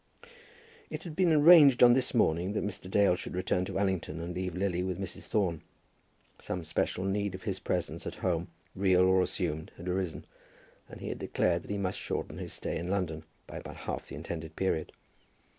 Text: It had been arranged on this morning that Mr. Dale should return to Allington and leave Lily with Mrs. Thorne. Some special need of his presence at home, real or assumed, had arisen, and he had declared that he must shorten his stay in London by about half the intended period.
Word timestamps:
It 0.89 1.03
had 1.03 1.15
been 1.15 1.31
arranged 1.31 1.83
on 1.83 1.93
this 1.93 2.15
morning 2.15 2.53
that 2.53 2.65
Mr. 2.65 2.89
Dale 2.89 3.15
should 3.15 3.35
return 3.35 3.65
to 3.65 3.77
Allington 3.77 4.19
and 4.19 4.33
leave 4.33 4.55
Lily 4.55 4.81
with 4.81 4.97
Mrs. 4.99 5.27
Thorne. 5.27 5.61
Some 6.39 6.63
special 6.63 7.03
need 7.05 7.35
of 7.35 7.43
his 7.43 7.59
presence 7.59 8.07
at 8.07 8.15
home, 8.15 8.47
real 8.73 9.01
or 9.01 9.21
assumed, 9.21 9.71
had 9.77 9.87
arisen, 9.87 10.25
and 10.89 11.01
he 11.01 11.09
had 11.09 11.19
declared 11.19 11.61
that 11.61 11.69
he 11.69 11.77
must 11.77 11.99
shorten 11.99 12.39
his 12.39 12.51
stay 12.51 12.77
in 12.79 12.87
London 12.87 13.25
by 13.45 13.57
about 13.57 13.75
half 13.85 14.07
the 14.07 14.15
intended 14.15 14.55
period. 14.55 14.91